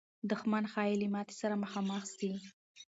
دښمن 0.29 0.63
ښایي 0.71 0.95
له 1.01 1.07
ماتې 1.13 1.35
سره 1.41 1.55
مخامخ 1.63 2.03
سي. 2.17 2.31